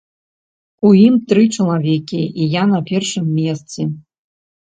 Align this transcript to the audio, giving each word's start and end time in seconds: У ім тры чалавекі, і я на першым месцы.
У 0.87 0.93
ім 1.07 1.17
тры 1.31 1.43
чалавекі, 1.57 2.21
і 2.45 2.49
я 2.53 2.63
на 2.73 2.79
першым 2.89 3.25
месцы. 3.39 3.81